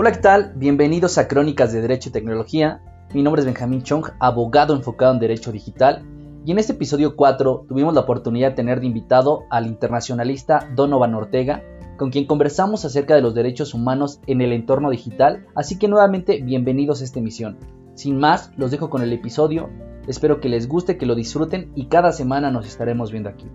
[0.00, 0.52] Hola, ¿qué tal?
[0.54, 2.80] Bienvenidos a Crónicas de Derecho y Tecnología.
[3.12, 6.04] Mi nombre es Benjamín Chong, abogado enfocado en Derecho Digital.
[6.44, 11.16] Y en este episodio 4 tuvimos la oportunidad de tener de invitado al internacionalista Donovan
[11.16, 11.64] Ortega,
[11.96, 15.46] con quien conversamos acerca de los derechos humanos en el entorno digital.
[15.56, 17.58] Así que nuevamente, bienvenidos a esta emisión.
[17.96, 19.68] Sin más, los dejo con el episodio.
[20.06, 23.48] Espero que les guste, que lo disfruten y cada semana nos estaremos viendo aquí.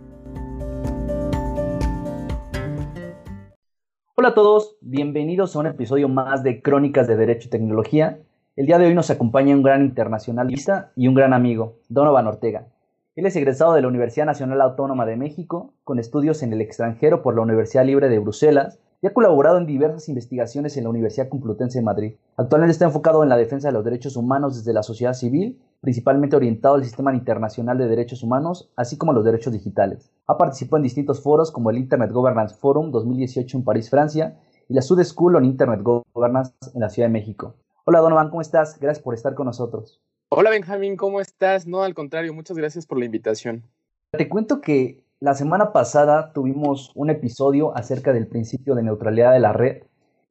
[4.15, 8.19] Hola a todos, bienvenidos a un episodio más de Crónicas de Derecho y Tecnología.
[8.55, 12.67] El día de hoy nos acompaña un gran internacionalista y un gran amigo, Donovan Ortega.
[13.15, 17.23] Él es egresado de la Universidad Nacional Autónoma de México, con estudios en el extranjero
[17.23, 21.29] por la Universidad Libre de Bruselas, y ha colaborado en diversas investigaciones en la Universidad
[21.29, 22.13] Complutense de Madrid.
[22.37, 26.37] Actualmente está enfocado en la defensa de los derechos humanos desde la sociedad civil principalmente
[26.37, 30.09] orientado al sistema internacional de derechos humanos, así como los derechos digitales.
[30.27, 34.39] Ha participado en distintos foros como el Internet Governance Forum 2018 en París, Francia,
[34.69, 37.55] y la Sud School on Internet Governance en la Ciudad de México.
[37.83, 38.79] Hola Donovan, ¿cómo estás?
[38.79, 40.01] Gracias por estar con nosotros.
[40.29, 41.67] Hola Benjamín, ¿cómo estás?
[41.67, 43.63] No, al contrario, muchas gracias por la invitación.
[44.11, 49.39] Te cuento que la semana pasada tuvimos un episodio acerca del principio de neutralidad de
[49.39, 49.83] la red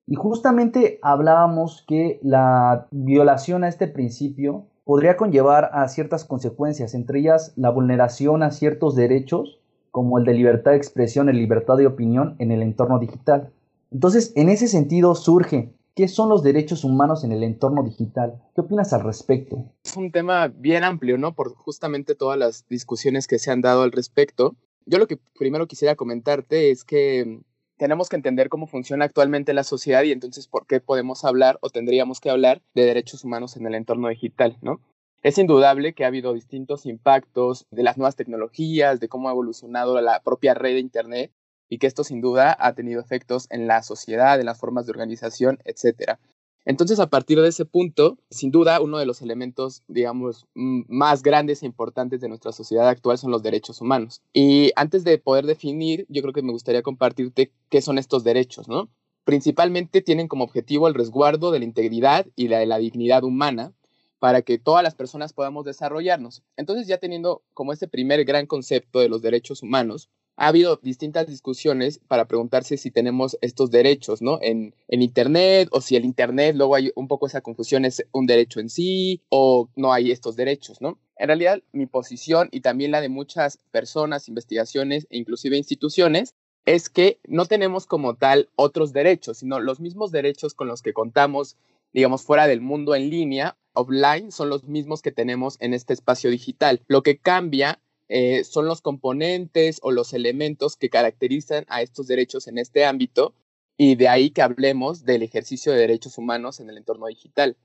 [0.06, 7.20] y justamente hablábamos que la violación a este principio podría conllevar a ciertas consecuencias, entre
[7.20, 11.86] ellas la vulneración a ciertos derechos como el de libertad de expresión y libertad de
[11.86, 13.50] opinión en el entorno digital.
[13.92, 18.42] Entonces, en ese sentido surge, ¿qué son los derechos humanos en el entorno digital?
[18.54, 19.64] ¿Qué opinas al respecto?
[19.86, 21.34] Es un tema bien amplio, ¿no?
[21.34, 24.54] Por justamente todas las discusiones que se han dado al respecto.
[24.86, 27.40] Yo lo que primero quisiera comentarte es que
[27.76, 31.70] tenemos que entender cómo funciona actualmente la sociedad y entonces por qué podemos hablar o
[31.70, 34.80] tendríamos que hablar de derechos humanos en el entorno digital, ¿no?
[35.22, 40.00] Es indudable que ha habido distintos impactos de las nuevas tecnologías, de cómo ha evolucionado
[40.00, 41.32] la propia red de Internet
[41.68, 44.92] y que esto sin duda ha tenido efectos en la sociedad, en las formas de
[44.92, 46.18] organización, etcétera.
[46.64, 51.62] Entonces, a partir de ese punto, sin duda, uno de los elementos, digamos, más grandes
[51.62, 54.22] e importantes de nuestra sociedad actual son los derechos humanos.
[54.32, 58.68] Y antes de poder definir, yo creo que me gustaría compartirte qué son estos derechos,
[58.68, 58.88] ¿no?
[59.24, 63.72] Principalmente tienen como objetivo el resguardo de la integridad y de la dignidad humana
[64.20, 66.44] para que todas las personas podamos desarrollarnos.
[66.56, 71.26] Entonces, ya teniendo como este primer gran concepto de los derechos humanos, ha habido distintas
[71.26, 74.38] discusiones para preguntarse si tenemos estos derechos, ¿no?
[74.42, 78.26] En, en, Internet o si el Internet, luego hay un poco esa confusión, es un
[78.26, 80.98] derecho en sí o no hay estos derechos, ¿no?
[81.16, 86.34] En realidad, mi posición y también la de muchas personas, investigaciones e inclusive instituciones
[86.64, 90.92] es que no tenemos como tal otros derechos, sino los mismos derechos con los que
[90.92, 91.56] contamos,
[91.92, 96.30] digamos, fuera del mundo en línea, offline, son los mismos que tenemos en este espacio
[96.30, 96.82] digital.
[96.86, 97.80] Lo que cambia
[98.14, 103.32] eh, son los componentes o los elementos que caracterizan a estos derechos en este ámbito
[103.78, 107.56] y de ahí que hablemos del ejercicio de derechos humanos en el entorno digital.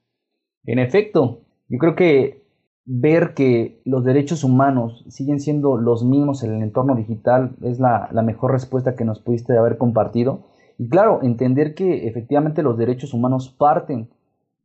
[0.64, 2.48] En efecto, yo creo que
[2.86, 8.08] ver que los derechos humanos siguen siendo los mismos en el entorno digital es la,
[8.14, 10.48] la mejor respuesta que nos pudiste haber compartido.
[10.78, 14.08] Y claro, entender que efectivamente los derechos humanos parten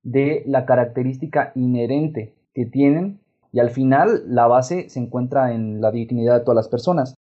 [0.04, 3.21] de la característica inherente que tienen
[3.52, 7.14] y al final la base se encuentra en la dignidad de todas las personas.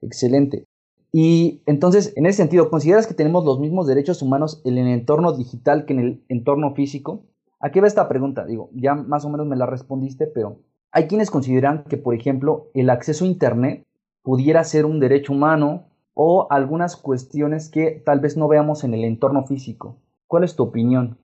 [0.00, 0.64] Excelente.
[1.12, 5.32] Y entonces, en ese sentido, ¿consideras que tenemos los mismos derechos humanos en el entorno
[5.32, 7.22] digital que en el entorno físico?
[7.60, 8.44] ¿A qué va esta pregunta?
[8.44, 10.58] Digo, ya más o menos me la respondiste, pero
[10.90, 13.84] hay quienes consideran que, por ejemplo, el acceso a Internet
[14.22, 15.84] pudiera ser un derecho humano
[16.14, 19.96] o algunas cuestiones que tal vez no veamos en el entorno físico.
[20.26, 21.18] ¿Cuál es tu opinión?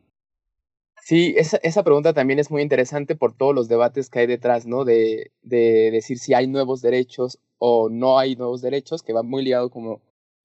[1.10, 4.65] Sí, esa, esa, pregunta también es muy interesante por todos los debates que hay detrás,
[4.65, 4.84] ¿no?
[4.84, 9.43] De, de, decir si hay nuevos derechos o no hay nuevos derechos, que va muy
[9.43, 10.00] ligado, como,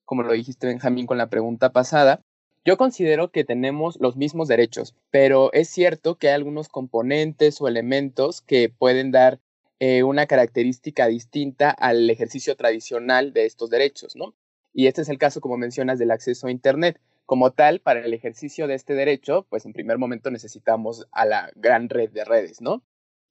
[0.05, 2.19] como lo dijiste, Benjamín, con la pregunta pasada.
[2.65, 7.67] Yo considero que tenemos los mismos derechos, pero es cierto que hay algunos componentes o
[7.67, 9.39] elementos que pueden dar
[9.77, 14.33] eh, una característica distinta al ejercicio tradicional de estos derechos, ¿no?
[14.73, 16.99] Y este es el caso, como mencionas, del acceso a Internet.
[17.25, 21.51] Como tal, para el ejercicio de este derecho, pues en primer momento necesitamos a la
[21.55, 22.83] gran red de redes, ¿no?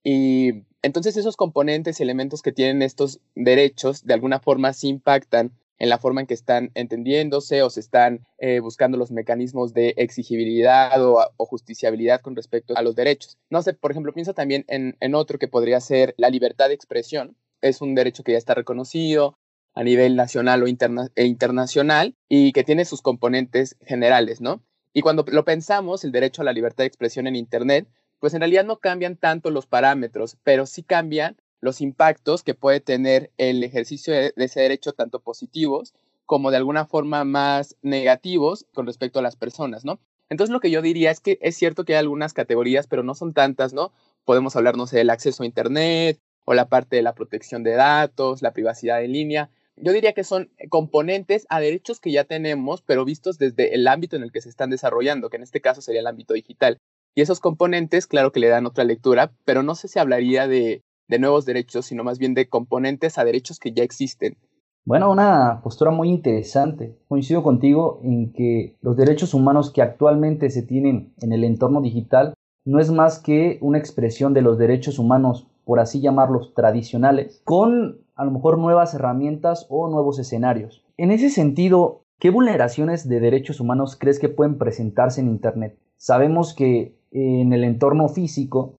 [0.02, 5.52] Y entonces esos componentes y elementos que tienen estos derechos de alguna forma sí impactan
[5.78, 9.94] en la forma en que están entendiéndose o se están eh, buscando los mecanismos de
[9.96, 13.38] exigibilidad o, justiciabilidad con respecto a los derechos.
[13.50, 17.36] No sé, por ejemplo, pienso también en otro que podría ser la libertad de expresión.
[17.60, 19.38] Es un derecho que ya está reconocido,
[19.74, 24.62] a nivel nacional o e internacional y que tiene sus componentes generales, ¿no?
[24.92, 27.88] Y cuando lo pensamos, el derecho a la libertad de expresión en Internet,
[28.20, 32.80] pues en realidad no cambian tanto los parámetros, pero sí cambian los impactos que puede
[32.80, 35.94] tener el ejercicio de, ese derecho, tanto positivos
[36.26, 39.98] como de alguna forma más negativos con respecto a las personas, ¿no?
[40.30, 43.14] Entonces lo que yo diría es que es cierto que hay algunas categorías, pero no
[43.14, 43.92] son tantas, ¿no?
[44.24, 47.72] Podemos hablar, no sé, del acceso a Internet o la parte de la protección de
[47.72, 49.50] datos, la privacidad en línea.
[49.76, 54.16] Yo diría que son componentes a derechos que ya tenemos, pero vistos desde el ámbito
[54.16, 56.78] en el que se están desarrollando, que en este caso sería el ámbito digital.
[57.14, 60.82] Y esos componentes, claro que le dan otra lectura, pero no sé si hablaría de,
[61.18, 64.36] nuevos derechos, sino más bien de componentes a derechos que ya existen.
[64.84, 66.98] Bueno, una postura muy interesante.
[67.08, 72.34] Coincido contigo en que los derechos humanos que actualmente se tienen en el entorno digital
[72.64, 78.03] no es más que una expresión de los derechos humanos, por así llamarlos, tradicionales, con
[78.14, 80.84] a lo mejor nuevas herramientas o nuevos escenarios.
[80.96, 85.78] En ese sentido, ¿qué vulneraciones de derechos humanos crees que pueden presentarse en Internet?
[85.96, 88.76] Sabemos que en el entorno físico,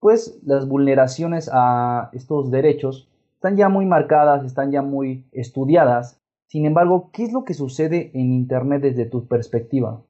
[0.00, 6.20] pues las vulneraciones a estos derechos están ya muy marcadas, están ya muy estudiadas.
[6.48, 10.02] Sin embargo, ¿qué es lo que sucede en Internet desde tu perspectiva?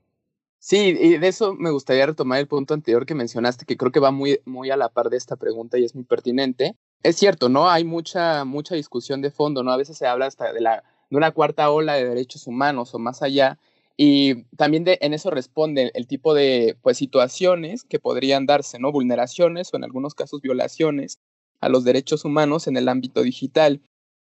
[0.59, 4.01] Sí, y de eso me gustaría retomar el punto anterior que mencionaste, que creo que
[4.01, 6.77] va muy, muy a la par de esta pregunta y es muy pertinente.
[7.03, 7.71] Es cierto, ¿no?
[7.71, 9.71] Hay mucha, mucha discusión de fondo, ¿no?
[9.73, 12.99] A veces se habla hasta de, la, de una cuarta ola de derechos humanos o
[12.99, 13.59] más allá,
[13.97, 18.93] y también de, en eso responde el tipo de pues, situaciones que podrían darse, ¿no?
[18.93, 21.19] Vulneraciones o en algunos casos violaciones
[21.61, 23.81] a los derechos humanos en el ámbito digital.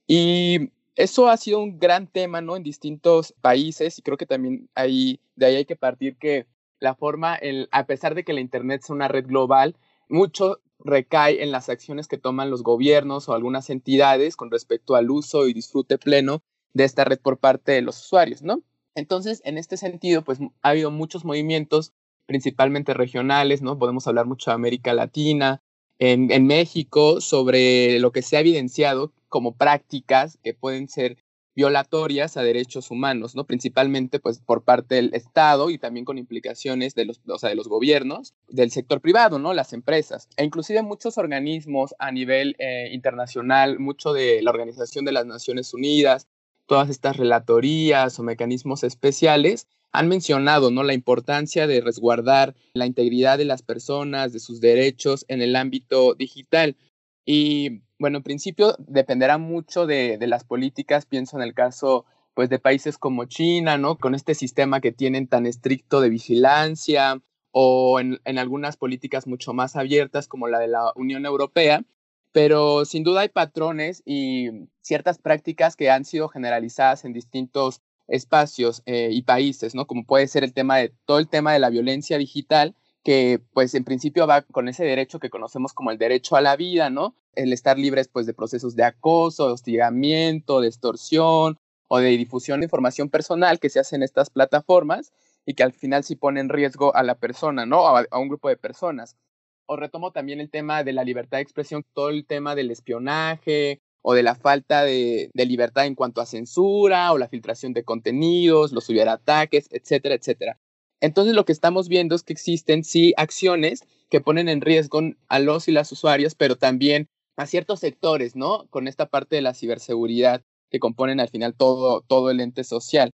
[0.07, 2.57] Y eso ha sido un gran tema, ¿no?
[2.57, 6.47] En distintos países y creo que también ahí, de ahí hay que partir que
[6.79, 9.77] la forma, el, a pesar de que la Internet es una red global,
[10.09, 15.09] mucho recae en las acciones que toman los gobiernos o algunas entidades con respecto al
[15.09, 16.43] uso y disfrute pleno
[16.73, 18.61] de esta red por parte de los usuarios, ¿no?
[18.95, 21.93] Entonces, en este sentido, pues ha habido muchos movimientos,
[22.25, 23.77] principalmente regionales, ¿no?
[23.77, 25.61] Podemos hablar mucho de América Latina,
[26.01, 31.17] en, México sobre lo que se ha evidenciado como prácticas que pueden ser
[31.55, 33.45] violatorias a derechos humanos, ¿no?
[33.45, 37.55] Principalmente pues por parte del Estado y también con implicaciones de los, o sea, de
[37.55, 39.53] los gobiernos, del sector privado, ¿no?
[39.53, 45.11] Las empresas e inclusive muchos organismos a nivel eh, internacional, mucho de la Organización de
[45.11, 46.27] las Naciones Unidas,
[46.65, 50.83] todas estas relatorías o mecanismos especiales han mencionado ¿no?
[50.83, 56.13] la importancia de resguardar la integridad de las personas, de sus derechos en el ámbito
[56.13, 56.77] digital.
[57.25, 62.59] Y bueno, en principio dependerá mucho de, las políticas, pienso en el caso pues de
[62.59, 63.97] países como China, ¿no?
[63.97, 67.21] Con este sistema que tienen tan estricto de vigilancia
[67.51, 71.83] o en, en algunas políticas mucho más abiertas como la de la Unión Europea,
[72.31, 74.49] pero sin duda hay patrones y
[74.81, 79.87] ciertas prácticas que han sido generalizadas en distintos espacios eh, y países, ¿no?
[79.87, 83.73] Como puede ser el tema de todo el tema de la violencia digital, que pues
[83.73, 87.15] en principio va con ese derecho que conocemos como el derecho a la vida, ¿no?
[87.33, 91.57] El estar libres pues de procesos de acoso, de hostigamiento, de extorsión
[91.87, 95.11] o de difusión de información personal que se hace en estas plataformas
[95.45, 97.87] y que al final sí pone en riesgo a la persona, ¿no?
[97.87, 99.17] A, un grupo de personas.
[99.65, 103.81] O retomo también el tema de la libertad de expresión, todo el tema del espionaje,
[104.01, 108.71] o de la falta de, libertad en cuanto a censura o la filtración de contenidos,
[108.71, 110.59] los ciberataques, etcétera, etcétera.
[111.01, 115.39] Entonces lo que estamos viendo es que existen sí acciones que ponen en riesgo a
[115.39, 117.07] los y las usuarias, pero también
[117.37, 118.67] a ciertos sectores, ¿no?
[118.69, 123.11] Con esta parte de la ciberseguridad que componen al final todo, todo el ente social.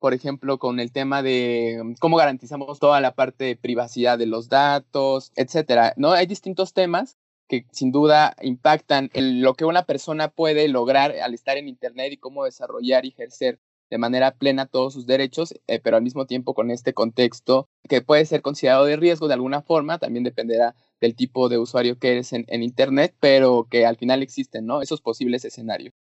[0.00, 4.26] Por ejemplo, con el tema de mm, cómo garantizamos toda la parte de privacidad de
[4.26, 6.12] los datos, etcétera, ¿no?
[6.12, 7.16] Hay distintos temas
[7.48, 12.12] que sin duda impactan en lo que una persona puede lograr al estar en Internet
[12.12, 13.58] y cómo desarrollar y ejercer
[13.90, 18.02] de manera plena todos sus derechos, eh, pero al mismo tiempo con este contexto que
[18.02, 22.12] puede ser considerado de riesgo de alguna forma, también dependerá del tipo de usuario que
[22.12, 24.82] eres en, en Internet, pero que al final existen, ¿no?
[24.82, 25.94] Esos posibles escenarios.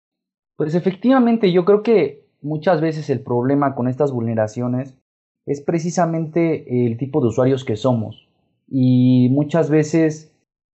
[0.57, 4.97] Pues efectivamente, yo creo que muchas veces el problema con estas vulneraciones
[5.47, 8.29] es precisamente el tipo de usuarios que somos.
[8.69, 10.33] Y muchas veces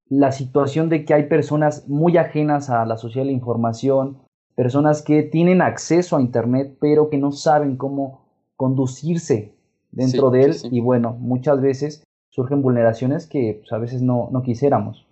[0.09, 4.17] la situación de que hay personas muy ajenas a la sociedad de la información,
[4.59, 8.25] personas que tienen acceso a Internet, pero que no saben cómo
[8.57, 9.53] conducirse
[9.89, 10.55] dentro de él.
[10.69, 15.07] Y bueno, muchas veces surgen vulneraciones que pues, a veces no, no quisiéramos,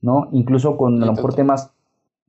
[0.00, 0.28] ¿no?
[0.32, 1.72] Incluso con a lo mejor temas,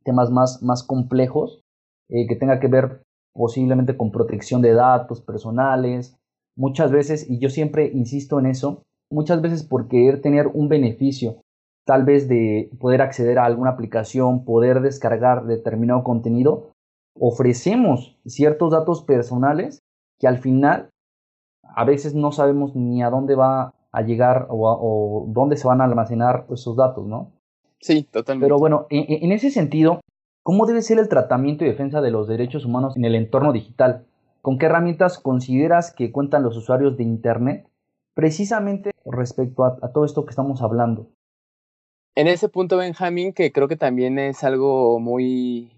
[0.03, 1.59] temas más, más complejos
[2.07, 3.01] eh, que tenga que ver
[3.33, 6.19] posiblemente con protección de datos personales.
[6.55, 11.37] Muchas veces, y yo siempre insisto en eso, muchas veces por querer tener un beneficio
[11.89, 16.69] tal vez de poder acceder a alguna aplicación, poder descargar determinado contenido,
[17.19, 19.79] ofrecemos ciertos datos personales
[20.19, 20.91] que al final
[21.63, 25.85] a veces no sabemos ni a dónde va a llegar o, dónde se van a
[25.85, 27.31] almacenar esos datos, ¿no?
[27.79, 28.45] Sí, totalmente.
[28.45, 29.99] Pero bueno, en, en ese sentido,
[30.43, 34.05] ¿cómo debe ser el tratamiento y defensa de los derechos humanos en el entorno digital?
[34.43, 37.67] ¿Con qué herramientas consideras que cuentan los usuarios de Internet
[38.13, 41.07] precisamente respecto a, todo esto que estamos hablando.
[42.19, 45.71] En ese punto, Benjamín, que creo que también es algo muy,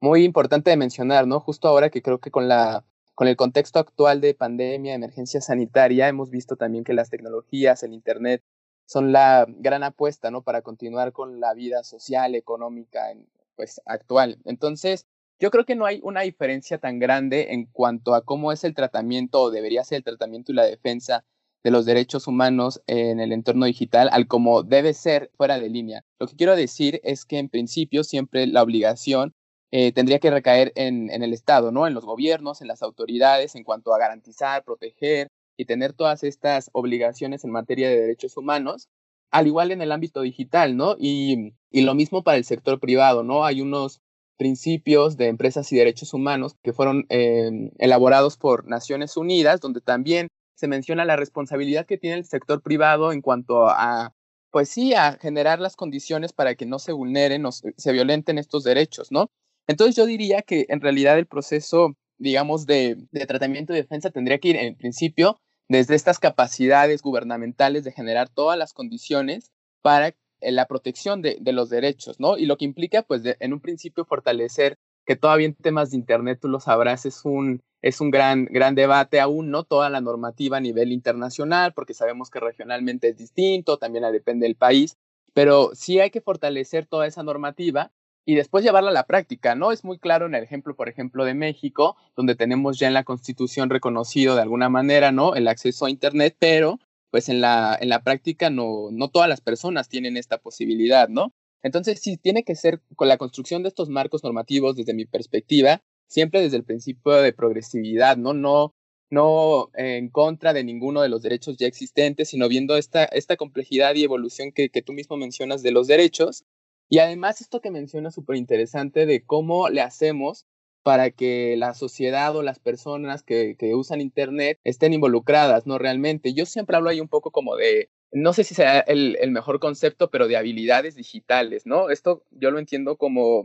[0.00, 1.40] muy importante de mencionar, ¿no?
[1.40, 2.84] Justo ahora que creo que con la
[3.16, 7.94] con el contexto actual de pandemia, emergencia sanitaria, hemos visto también que las tecnologías, el
[7.94, 8.44] Internet,
[8.86, 10.42] son la gran apuesta, ¿no?
[10.42, 13.12] Para continuar con la vida social, económica,
[13.56, 14.38] pues, actual.
[14.44, 15.08] Entonces,
[15.40, 18.76] yo creo que no hay una diferencia tan grande en cuanto a cómo es el
[18.76, 21.24] tratamiento o debería ser el tratamiento y la defensa
[21.68, 26.02] de los derechos humanos en el entorno digital al como debe ser fuera de línea.
[26.18, 29.34] Lo que quiero decir es que en principio siempre la obligación
[29.70, 31.86] eh, tendría que recaer en, en, el Estado, ¿no?
[31.86, 36.70] En los gobiernos, en las autoridades, en cuanto a garantizar, proteger y tener todas estas
[36.72, 38.88] obligaciones en materia de derechos humanos,
[39.30, 40.96] al igual en el ámbito digital, ¿no?
[40.98, 43.44] Y, y lo mismo para el sector privado, ¿no?
[43.44, 44.00] Hay unos
[44.38, 50.28] principios de empresas y derechos humanos que fueron eh, elaborados por Naciones Unidas, donde también
[50.58, 54.12] se menciona la responsabilidad que tiene el sector privado en cuanto a,
[54.50, 58.64] pues sí, a generar las condiciones para que no se vulneren o se violenten estos
[58.64, 59.30] derechos, ¿no?
[59.68, 64.38] Entonces yo diría que en realidad el proceso, digamos, de, de tratamiento y defensa tendría
[64.38, 65.38] que ir en principio
[65.68, 72.18] desde estas capacidades gubernamentales de generar todas las condiciones para la protección de, los derechos,
[72.18, 72.36] ¿no?
[72.36, 74.76] Y lo que implica, pues, en un principio fortalecer
[75.08, 78.74] que todavía en temas de Internet, tú lo sabrás, es un, es un gran, gran
[78.74, 79.64] debate aún, ¿no?
[79.64, 84.54] Toda la normativa a nivel internacional, porque sabemos que regionalmente es distinto, también depende del
[84.54, 84.98] país,
[85.32, 87.90] pero sí hay que fortalecer toda esa normativa
[88.26, 89.72] y después llevarla a la práctica, ¿no?
[89.72, 93.04] Es muy claro en el ejemplo, por ejemplo, de México, donde tenemos ya en la
[93.04, 95.34] Constitución reconocido de alguna manera, ¿no?
[95.34, 99.40] El acceso a Internet, pero pues en la, en la práctica no, no todas las
[99.40, 101.32] personas tienen esta posibilidad, ¿no?
[101.62, 105.82] Entonces, sí, tiene que ser con la construcción de estos marcos normativos, desde mi perspectiva,
[106.06, 108.34] siempre desde el principio de progresividad, ¿no?
[108.34, 108.74] No,
[109.10, 113.94] no en contra de ninguno de los derechos ya existentes, sino viendo esta, esta complejidad
[113.94, 116.44] y evolución que, que tú mismo mencionas de los derechos.
[116.88, 120.46] Y además esto que mencionas súper interesante de cómo le hacemos
[120.88, 125.76] para que la sociedad o las personas que, usan Internet estén involucradas, ¿no?
[125.76, 126.32] Realmente.
[126.32, 130.10] Yo siempre hablo ahí un poco como de, no sé si sea el, mejor concepto,
[130.10, 131.90] pero de habilidades digitales, ¿no?
[131.90, 133.44] Esto yo lo entiendo como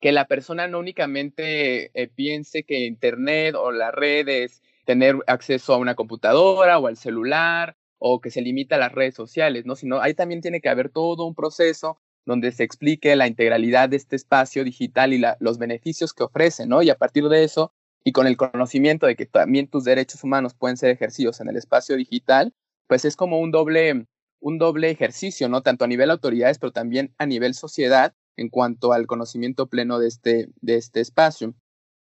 [0.00, 5.74] que la persona no únicamente eh, piense que Internet o la red es tener acceso
[5.74, 9.76] a una computadora o al celular o que se limita a las redes sociales, ¿no?
[9.76, 13.96] Sino ahí también tiene que haber todo un proceso donde se explique la integralidad de
[13.96, 16.82] este espacio digital y los beneficios que ofrece, ¿no?
[16.82, 20.54] Y a partir de eso, y con el conocimiento de que también tus derechos humanos
[20.54, 22.54] pueden ser ejercidos en el espacio digital,
[22.86, 24.06] pues es como un doble,
[24.40, 25.62] un doble ejercicio, ¿no?
[25.62, 30.08] Tanto a nivel autoridades, pero también a nivel sociedad en cuanto al conocimiento pleno de
[30.08, 31.54] este, de este espacio.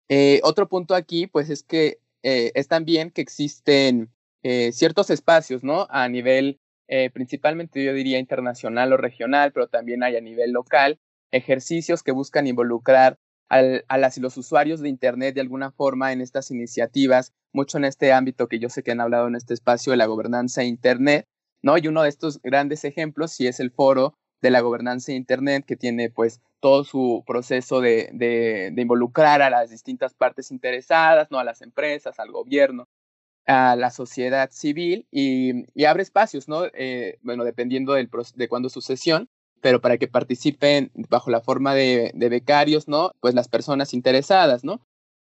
[0.10, 4.12] Eh, otro punto aquí, pues es que eh, es también que existen
[4.44, 5.88] eh, ciertos espacios, ¿no?
[5.90, 6.60] A nivel
[7.14, 12.48] principalmente yo diría internacional o regional, pero también hay a nivel local, ejercicios que buscan
[12.48, 13.20] involucrar
[13.50, 17.78] al, a las y los usuarios de Internet de alguna forma en estas iniciativas, mucho
[17.78, 20.62] en este ámbito que yo sé que han hablado en este espacio de la gobernanza
[20.62, 21.26] de Internet,
[21.62, 21.78] ¿no?
[21.78, 25.66] Y uno de estos grandes ejemplos sí es el foro de la gobernanza de Internet,
[25.66, 31.30] que tiene pues todo su proceso de, de, de involucrar a las distintas partes interesadas,
[31.32, 31.40] ¿no?
[31.40, 32.88] A las empresas, al gobierno,
[33.48, 36.66] a la sociedad civil y, abre espacios, ¿no?
[36.74, 39.30] Eh, bueno, dependiendo del, de cuándo su sesión,
[39.62, 43.12] pero para que participen bajo la forma de, becarios, ¿no?
[43.22, 44.82] Pues las personas interesadas, ¿no?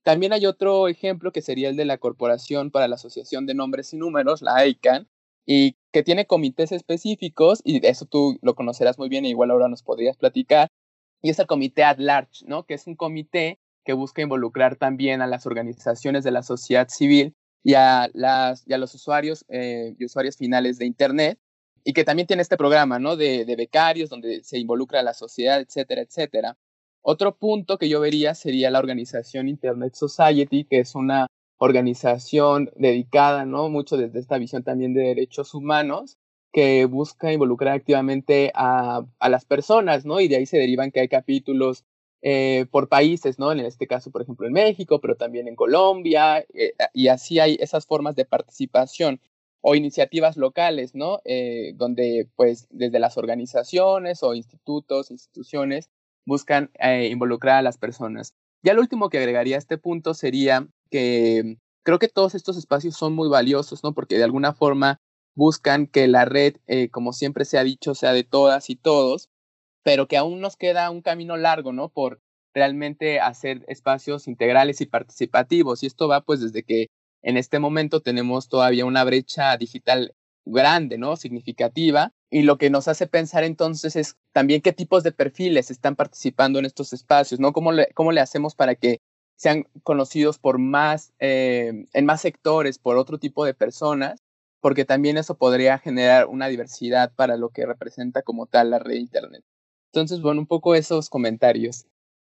[0.07, 3.91] También hay otro ejemplo que sería el de la Corporación para la Asociación de Nombres
[3.91, 5.09] y Números, la ICANN,
[5.45, 9.67] y que tiene comités específicos, y eso tú lo conocerás muy bien, e igual ahora
[9.67, 10.69] nos podrías platicar,
[11.21, 12.65] y es el comité at large, ¿no?
[12.65, 17.35] Que es un comité que busca involucrar también a las organizaciones de la sociedad civil
[17.61, 21.37] y a, las, y los usuarios eh, y usuarios finales de Internet,
[21.83, 23.17] y que también tiene este programa, ¿no?
[23.17, 26.57] De, de, becarios, donde se involucra a la sociedad, etcétera, etcétera.
[27.09, 33.45] Otro punto que yo vería sería la organización Internet Society, que es una organización dedicada,
[33.45, 33.69] ¿no?
[33.69, 36.17] Mucho desde esta visión también de derechos humanos,
[36.51, 40.19] que busca involucrar activamente a, a las personas, ¿no?
[40.19, 41.85] Y de ahí se derivan que hay capítulos
[42.21, 43.53] eh, por países, ¿no?
[43.53, 47.55] En este caso, por ejemplo, en México, pero también en Colombia, eh, y así hay
[47.61, 49.21] esas formas de participación
[49.61, 51.21] o iniciativas locales, ¿no?
[51.23, 55.89] Eh, donde, pues, desde las organizaciones o institutos, instituciones,
[56.27, 56.69] buscan
[57.09, 58.35] involucrar a las personas.
[58.61, 62.95] Ya lo último que agregaría a este punto sería que creo que todos estos espacios
[62.95, 63.93] son muy valiosos, ¿no?
[63.93, 64.99] Porque de alguna forma
[65.35, 66.57] buscan que la red,
[66.91, 69.29] como siempre se ha dicho, sea de todas y todos,
[69.83, 71.89] pero que aún nos queda un camino largo, ¿no?
[71.89, 72.19] Por
[72.53, 75.81] realmente hacer espacios integrales y participativos.
[75.81, 76.87] Y esto va pues desde que
[77.21, 80.13] en este momento tenemos todavía una brecha digital
[80.45, 81.15] grande, ¿no?
[81.15, 82.13] Significativa.
[82.29, 86.59] Y lo que nos hace pensar entonces es también qué tipos de perfiles están participando
[86.59, 87.53] en estos espacios, ¿no?
[87.53, 88.99] ¿Cómo le, cómo le hacemos para que
[89.37, 94.19] sean conocidos por más, eh, en más sectores, por otro tipo de personas?
[94.59, 98.95] Porque también eso podría generar una diversidad para lo que representa como tal la red
[98.95, 99.43] Internet.
[99.93, 101.85] Entonces, bueno, un poco esos comentarios.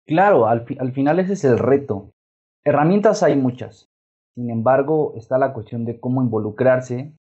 [0.07, 2.13] Claro, al, al final ese es el reto.
[2.65, 3.91] Herramientas hay muchas.
[4.35, 7.13] Sin embargo, está la cuestión de cómo involucrarse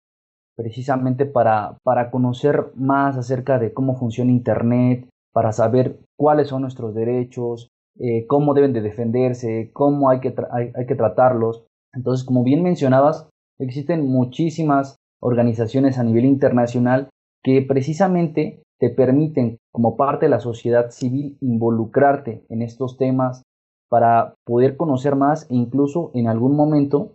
[0.60, 6.94] precisamente para, para conocer más acerca de cómo funciona Internet, para saber cuáles son nuestros
[6.94, 11.64] derechos, eh, cómo deben de defenderse, cómo hay que, hay, que tratarlos.
[11.94, 13.26] Entonces, como bien mencionabas,
[13.58, 17.08] existen muchísimas organizaciones a nivel internacional
[17.42, 23.42] que precisamente te permiten, como parte de la sociedad civil, involucrarte en estos temas
[23.88, 27.14] para poder conocer más e incluso en algún momento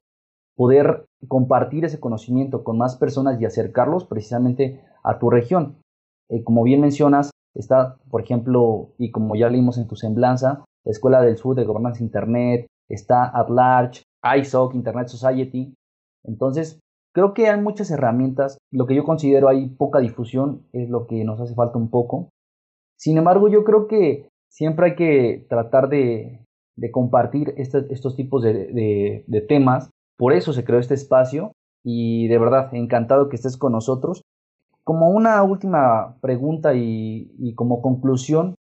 [0.55, 5.77] poder compartir ese conocimiento con más personas y acercarlos precisamente a tu región.
[6.29, 10.91] Eh, como bien mencionas, está, por ejemplo, y como ya leímos en tu semblanza, la
[10.91, 15.73] Escuela del Sur de Gobernanza Internet, está At Large, ISOC, Internet Society.
[16.23, 16.79] Entonces,
[17.13, 18.57] creo que hay muchas herramientas.
[18.71, 22.29] Lo que yo considero hay poca difusión, es lo que nos hace falta un poco.
[22.97, 26.41] Sin embargo, yo creo que siempre hay que tratar de,
[26.91, 31.53] compartir estos tipos de temas por eso se creó este espacio
[31.85, 34.23] y de verdad, encantado que estés con nosotros.
[34.83, 38.55] Como una última pregunta y, como conclusión,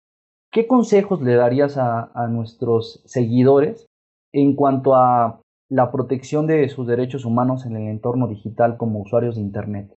[0.52, 3.86] ¿qué consejos le darías a, nuestros seguidores
[4.34, 5.40] en cuanto a
[5.70, 9.94] la protección de sus derechos humanos en el entorno digital como usuarios de Internet?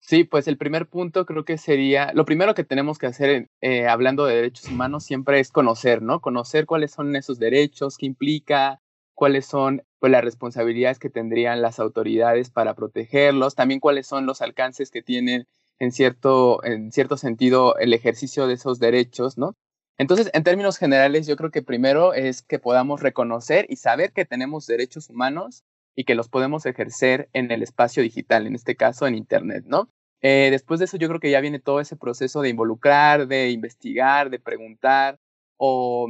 [0.00, 3.86] Sí, pues el primer punto creo que sería, lo primero que tenemos que hacer eh,
[3.86, 6.20] hablando de derechos humanos siempre es conocer, ¿no?
[6.20, 8.80] Conocer cuáles son esos derechos, qué implica,
[9.20, 14.40] cuáles son pues, las responsabilidades que tendrían las autoridades para protegerlos, también cuáles son los
[14.40, 15.46] alcances que tienen
[15.78, 19.58] en cierto, en cierto sentido el ejercicio de esos derechos, ¿no?
[19.98, 24.24] Entonces, en términos generales, yo creo que primero es que podamos reconocer y saber que
[24.24, 25.64] tenemos derechos humanos
[25.94, 29.90] y que los podemos ejercer en el espacio digital, en este caso en Internet, ¿no?
[30.22, 33.50] Eh, después de eso, yo creo que ya viene todo ese proceso de involucrar, de
[33.50, 35.18] investigar, de preguntar
[35.58, 36.08] o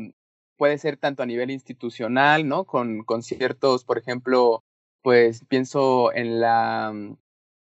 [0.61, 2.67] puede ser tanto a nivel institucional, ¿no?
[2.67, 4.63] Con, con ciertos, por ejemplo,
[5.01, 7.17] pues pienso en la mm,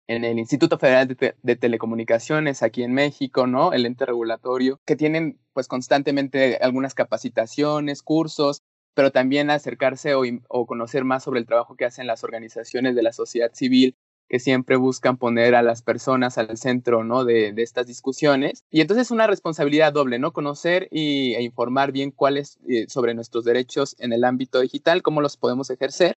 [0.06, 3.72] en el Instituto Federal de, Telecomunicaciones aquí en México, ¿no?
[3.72, 8.62] El ente regulatorio, que tienen pues constantemente algunas capacitaciones, cursos,
[8.94, 13.02] pero también acercarse o, o, conocer más sobre el trabajo que hacen las organizaciones de
[13.02, 13.96] la sociedad civil
[14.28, 17.24] que siempre buscan poner a las personas al centro, ¿no?
[17.24, 18.64] De, estas discusiones.
[18.70, 20.32] Y entonces es una responsabilidad doble, ¿no?
[20.32, 25.20] Conocer y, e informar bien cuáles eh, sobre nuestros derechos en el ámbito digital, cómo
[25.20, 26.14] los podemos ejercer.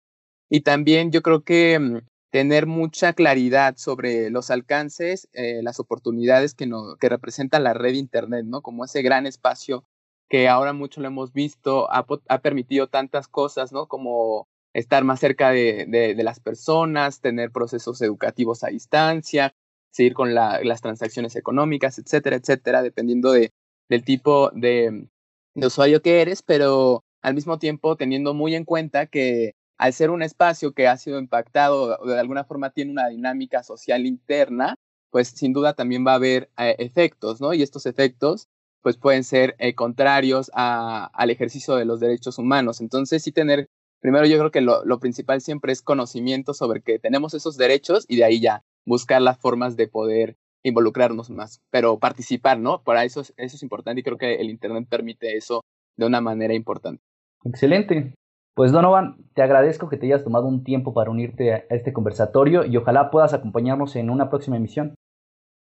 [0.50, 1.98] Y también yo creo que mm,
[2.32, 7.94] tener mucha claridad sobre los alcances, eh, las oportunidades que, no, que representa la red
[7.96, 8.62] Internet, ¿no?
[8.62, 9.84] Como ese gran espacio
[10.30, 13.88] que ahora mucho lo hemos visto, ha, ha permitido tantas cosas, ¿no?
[13.88, 19.56] Como estar más cerca de, de, las personas, tener procesos educativos a distancia,
[19.90, 23.54] seguir con las transacciones económicas, etcétera, etcétera, dependiendo de,
[23.88, 25.08] del tipo de,
[25.54, 30.10] de usuario que eres, pero al mismo tiempo teniendo muy en cuenta que al ser
[30.10, 34.76] un espacio que ha sido impactado o de alguna forma tiene una dinámica social interna,
[35.10, 37.54] pues sin duda también va a haber eh, efectos, ¿no?
[37.54, 38.50] Y estos efectos
[38.82, 42.82] pues pueden ser eh, contrarios a, al ejercicio de los derechos humanos.
[42.82, 43.70] Entonces sí tener
[44.06, 48.06] primero yo creo que lo, lo, principal siempre es conocimiento sobre que tenemos esos derechos
[48.08, 52.84] y de ahí ya buscar las formas de poder involucrarnos más, pero participar, ¿no?
[52.84, 55.64] Para eso, eso es importante y creo que el Internet permite eso
[55.98, 57.02] de una manera importante.
[57.46, 58.14] Excelente.
[58.54, 62.64] Pues Donovan, te agradezco que te hayas tomado un tiempo para unirte a este conversatorio
[62.64, 64.94] y ojalá puedas acompañarnos en una próxima emisión.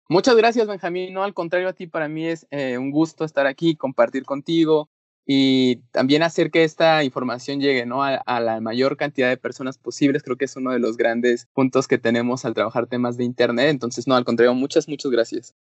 [0.10, 1.14] Muchas gracias, Benjamín.
[1.14, 4.90] No, al contrario a ti, para mí es eh, un gusto estar aquí, compartir contigo,
[5.30, 8.02] y también hacer que esta información llegue ¿no?
[8.02, 11.48] a, a, la mayor cantidad de personas posibles, creo que es uno de los grandes
[11.54, 13.70] puntos que tenemos al trabajar temas de Internet.
[13.70, 15.54] Entonces, no, al contrario, muchas, muchas gracias.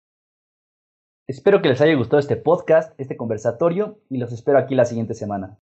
[1.27, 5.15] Espero que les haya gustado este podcast, este conversatorio, y los espero aquí la siguiente
[5.15, 5.57] semana.